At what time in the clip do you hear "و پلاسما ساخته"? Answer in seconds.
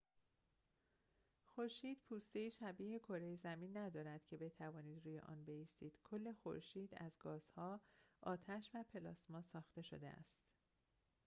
8.73-9.81